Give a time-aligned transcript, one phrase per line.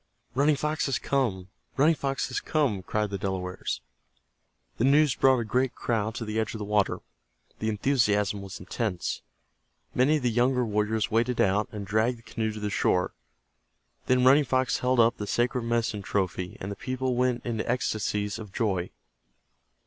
[0.33, 1.49] "Running Fox has come!
[1.77, 3.81] Running Fox has come!" cried the Delawares.
[4.79, 7.01] The news brought a great crowd to the edge of the water.
[7.59, 9.21] The enthusiasm was intense.
[9.93, 13.13] Many of the younger warriors waded out, and dragged the canoe to the shore.
[14.07, 18.39] Then Running Fox held up the sacred medicine trophy, and the people went into ecstasies
[18.39, 18.89] of joy.